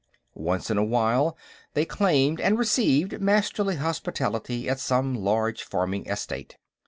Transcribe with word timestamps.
Once 0.33 0.71
in 0.71 0.79
a 0.79 0.83
while, 0.83 1.37
they 1.75 1.85
claimed 1.85 2.41
and 2.41 2.57
received 2.57 3.21
Masterly 3.21 3.75
hospitality 3.75 4.67
at 4.67 4.79
some 4.79 5.13
large 5.13 5.61
farming 5.61 6.07
estate. 6.09 6.57